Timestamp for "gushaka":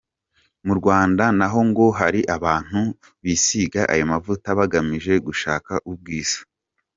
5.25-5.73